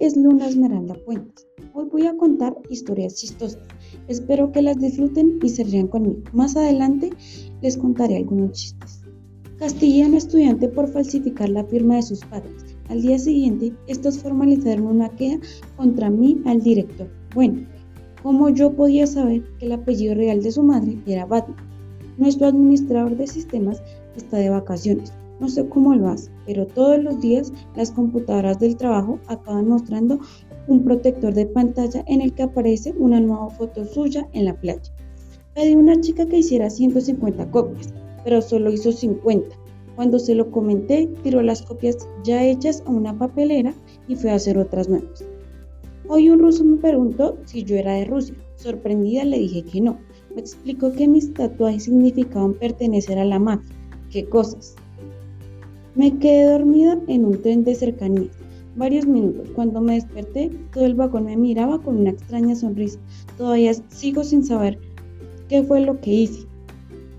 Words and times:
es 0.00 0.16
Luna 0.16 0.46
Esmeralda 0.46 0.94
Puentes. 1.04 1.46
Hoy 1.74 1.86
voy 1.90 2.06
a 2.06 2.16
contar 2.16 2.56
historias 2.70 3.16
chistosas. 3.16 3.62
Espero 4.06 4.52
que 4.52 4.62
las 4.62 4.78
disfruten 4.78 5.38
y 5.42 5.48
se 5.48 5.64
rían 5.64 5.88
conmigo. 5.88 6.22
Más 6.32 6.56
adelante 6.56 7.10
les 7.62 7.76
contaré 7.76 8.16
algunos 8.16 8.52
chistes. 8.52 9.02
Castilla 9.58 10.04
a 10.04 10.08
un 10.08 10.14
estudiante 10.14 10.68
por 10.68 10.88
falsificar 10.88 11.48
la 11.48 11.64
firma 11.64 11.96
de 11.96 12.02
sus 12.02 12.24
padres. 12.24 12.76
Al 12.88 13.02
día 13.02 13.18
siguiente, 13.18 13.72
estos 13.88 14.18
formalizaron 14.18 14.86
una 14.86 15.08
queja 15.10 15.38
contra 15.76 16.10
mí 16.10 16.40
al 16.44 16.62
director. 16.62 17.08
Bueno, 17.34 17.66
¿cómo 18.22 18.50
yo 18.50 18.72
podía 18.72 19.06
saber 19.06 19.42
que 19.58 19.66
el 19.66 19.72
apellido 19.72 20.14
real 20.14 20.42
de 20.42 20.52
su 20.52 20.62
madre 20.62 20.96
era 21.06 21.26
Batman? 21.26 21.56
Nuestro 22.18 22.46
administrador 22.46 23.16
de 23.16 23.26
sistemas 23.26 23.82
está 24.16 24.36
de 24.36 24.50
vacaciones. 24.50 25.12
No 25.40 25.48
sé 25.48 25.68
cómo 25.68 25.94
lo 25.94 26.08
hace, 26.08 26.30
pero 26.46 26.66
todos 26.66 27.02
los 27.02 27.20
días 27.20 27.52
las 27.76 27.92
computadoras 27.92 28.58
del 28.58 28.76
trabajo 28.76 29.18
acaban 29.28 29.68
mostrando 29.68 30.18
un 30.66 30.84
protector 30.84 31.32
de 31.32 31.46
pantalla 31.46 32.04
en 32.06 32.20
el 32.20 32.32
que 32.34 32.42
aparece 32.42 32.92
una 32.98 33.20
nueva 33.20 33.50
foto 33.50 33.84
suya 33.84 34.28
en 34.32 34.46
la 34.46 34.54
playa. 34.54 34.92
Pedí 35.54 35.72
a 35.72 35.78
una 35.78 36.00
chica 36.00 36.26
que 36.26 36.38
hiciera 36.38 36.70
150 36.70 37.50
copias, 37.50 37.92
pero 38.24 38.42
solo 38.42 38.72
hizo 38.72 38.92
50. 38.92 39.56
Cuando 39.96 40.18
se 40.18 40.34
lo 40.34 40.50
comenté, 40.50 41.08
tiró 41.22 41.42
las 41.42 41.62
copias 41.62 41.96
ya 42.22 42.44
hechas 42.44 42.82
a 42.86 42.90
una 42.90 43.18
papelera 43.18 43.74
y 44.06 44.14
fue 44.14 44.30
a 44.30 44.36
hacer 44.36 44.58
otras 44.58 44.88
nuevas. 44.88 45.24
Hoy 46.06 46.30
un 46.30 46.38
ruso 46.38 46.64
me 46.64 46.76
preguntó 46.76 47.36
si 47.44 47.64
yo 47.64 47.76
era 47.76 47.94
de 47.94 48.04
Rusia. 48.04 48.34
Sorprendida 48.56 49.24
le 49.24 49.38
dije 49.38 49.62
que 49.62 49.80
no. 49.80 49.98
Me 50.34 50.40
explicó 50.40 50.92
que 50.92 51.08
mis 51.08 51.34
tatuajes 51.34 51.84
significaban 51.84 52.54
pertenecer 52.54 53.18
a 53.18 53.24
la 53.24 53.38
mafia. 53.38 53.76
¿Qué 54.10 54.24
cosas? 54.28 54.76
Me 55.98 56.16
quedé 56.16 56.44
dormida 56.44 56.96
en 57.08 57.24
un 57.24 57.42
tren 57.42 57.64
de 57.64 57.74
cercanías 57.74 58.30
varios 58.76 59.04
minutos. 59.04 59.50
Cuando 59.56 59.80
me 59.80 59.94
desperté, 59.94 60.48
todo 60.72 60.86
el 60.86 60.94
vagón 60.94 61.24
me 61.24 61.36
miraba 61.36 61.82
con 61.82 61.96
una 61.96 62.10
extraña 62.10 62.54
sonrisa. 62.54 63.00
Todavía 63.36 63.74
sigo 63.88 64.22
sin 64.22 64.44
saber 64.44 64.78
qué 65.48 65.64
fue 65.64 65.80
lo 65.80 66.00
que 66.00 66.12
hice. 66.12 66.46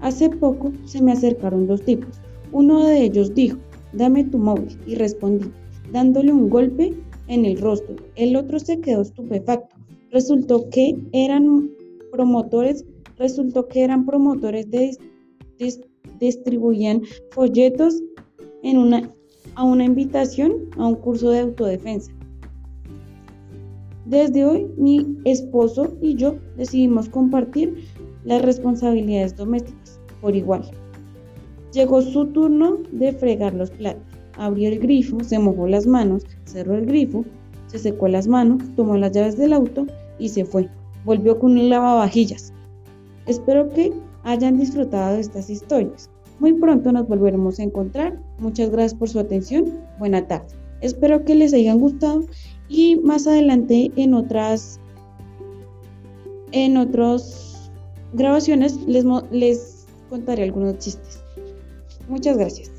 Hace 0.00 0.28
poco 0.28 0.72
se 0.84 1.02
me 1.02 1.12
acercaron 1.12 1.66
dos 1.66 1.80
tipos. 1.86 2.20
Uno 2.52 2.86
de 2.86 3.02
ellos 3.02 3.34
dijo, 3.34 3.56
dame 3.94 4.24
tu 4.24 4.36
móvil, 4.36 4.76
y 4.86 4.94
respondí, 4.96 5.50
dándole 5.90 6.30
un 6.30 6.50
golpe 6.50 6.92
en 7.28 7.46
el 7.46 7.58
rostro. 7.58 7.96
El 8.14 8.36
otro 8.36 8.60
se 8.60 8.78
quedó 8.80 9.00
estupefacto. 9.00 9.74
Resultó 10.10 10.68
que 10.68 10.94
eran 11.12 11.70
promotores, 12.12 12.84
resultó 13.16 13.68
que 13.68 13.84
eran 13.84 14.04
promotores 14.04 14.70
de 14.70 14.98
distribuían 16.20 17.00
folletos 17.30 18.02
a 19.54 19.64
una 19.64 19.84
invitación 19.84 20.52
a 20.76 20.86
un 20.86 20.96
curso 20.96 21.30
de 21.30 21.40
autodefensa. 21.40 22.10
Desde 24.04 24.44
hoy 24.44 24.66
mi 24.76 25.18
esposo 25.24 25.96
y 26.00 26.14
yo 26.14 26.36
decidimos 26.56 27.08
compartir 27.08 27.84
las 28.24 28.42
responsabilidades 28.42 29.36
domésticas 29.36 30.00
por 30.20 30.34
igual. 30.34 30.62
Llegó 31.72 32.02
su 32.02 32.26
turno 32.26 32.78
de 32.90 33.12
fregar 33.12 33.54
los 33.54 33.70
platos. 33.70 34.02
Abrió 34.36 34.68
el 34.68 34.80
grifo, 34.80 35.22
se 35.22 35.38
mojó 35.38 35.66
las 35.66 35.86
manos, 35.86 36.24
cerró 36.44 36.74
el 36.74 36.86
grifo, 36.86 37.24
se 37.68 37.78
secó 37.78 38.08
las 38.08 38.26
manos, 38.26 38.62
tomó 38.74 38.96
las 38.96 39.12
llaves 39.12 39.36
del 39.36 39.52
auto 39.52 39.86
y 40.18 40.28
se 40.28 40.44
fue. 40.44 40.68
Volvió 41.04 41.38
con 41.38 41.52
un 41.52 41.68
lavavajillas. 41.68 42.52
Espero 43.26 43.68
que 43.68 43.92
hayan 44.24 44.58
disfrutado 44.58 45.14
de 45.14 45.20
estas 45.20 45.50
historias. 45.50 46.10
Muy 46.38 46.52
pronto 46.54 46.92
nos 46.92 47.08
volveremos 47.08 47.58
a 47.58 47.62
encontrar. 47.62 48.20
Muchas 48.38 48.70
gracias 48.70 48.94
por 48.94 49.08
su 49.08 49.18
atención. 49.18 49.80
Buena 49.98 50.26
tarde. 50.26 50.46
Espero 50.80 51.24
que 51.24 51.34
les 51.34 51.54
hayan 51.54 51.78
gustado 51.78 52.24
y 52.68 52.96
más 52.96 53.26
adelante 53.26 53.90
en 53.96 54.14
otras 54.14 54.80
en 56.52 56.76
otras 56.76 57.70
grabaciones 58.12 58.76
les, 58.86 59.04
les 59.30 59.86
contaré 60.08 60.44
algunos 60.44 60.78
chistes. 60.78 61.20
Muchas 62.08 62.36
gracias. 62.36 62.70